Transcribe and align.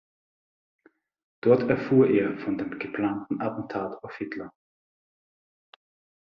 Dort 1.43 1.69
erfuhr 1.69 2.07
er 2.09 2.35
von 2.39 2.57
dem 2.57 2.79
geplanten 2.79 3.39
Attentat 3.39 4.03
auf 4.03 4.15
Hitler. 4.17 4.51